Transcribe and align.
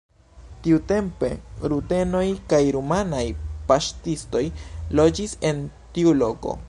Tiutempe 0.67 1.27
rutenoj 1.73 2.23
kaj 2.53 2.61
rumanaj 2.77 3.21
paŝtistoj 3.73 4.43
loĝis 5.01 5.37
en 5.51 5.63
tiu 5.99 6.17
loko. 6.25 6.57